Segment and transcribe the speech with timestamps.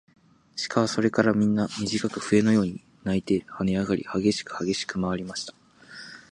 [0.55, 5.53] 鹿はそれからみんな、みじかく笛のように鳴いてはねあがり、はげしくはげしくまわりました。